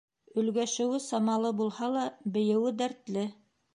Өлгәшеүе 0.43 1.01
самалы 1.07 1.51
булһа 1.59 1.91
ла, 1.97 2.07
бейеүе 2.39 2.77
дәртле. 2.83 3.29